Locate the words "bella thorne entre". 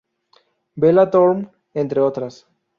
0.73-2.01